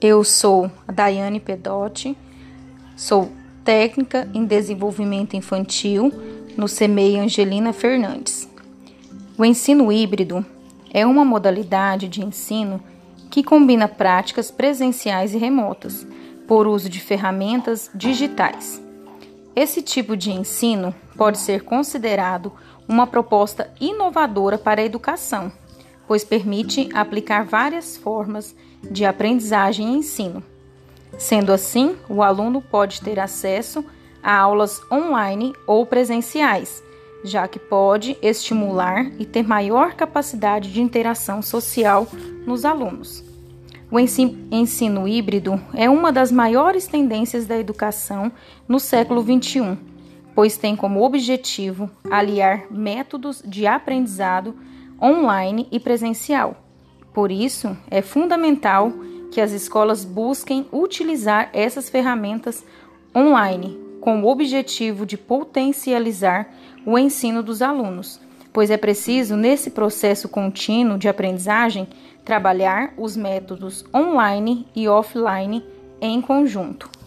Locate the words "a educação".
24.80-25.50